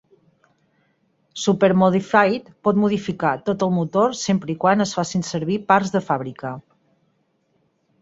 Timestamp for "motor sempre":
3.77-4.55